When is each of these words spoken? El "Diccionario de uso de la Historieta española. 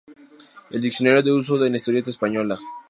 El 0.71 0.81
"Diccionario 0.81 1.21
de 1.21 1.31
uso 1.31 1.59
de 1.59 1.69
la 1.69 1.77
Historieta 1.77 2.09
española. 2.09 2.57